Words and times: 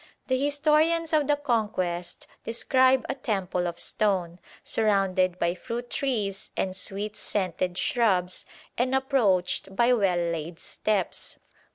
The 0.29 0.43
historians 0.43 1.13
of 1.13 1.27
the 1.27 1.35
Conquest 1.35 2.25
describe 2.43 3.05
a 3.07 3.13
temple 3.13 3.67
of 3.67 3.79
stone, 3.79 4.39
surrounded 4.63 5.37
by 5.37 5.53
fruit 5.53 5.91
trees 5.91 6.49
and 6.57 6.75
sweet 6.75 7.15
scented 7.15 7.77
shrubs, 7.77 8.47
and 8.79 8.95
approached 8.95 9.75
by 9.75 9.93
well 9.93 10.17
laid 10.17 10.59
steps. 10.59 11.37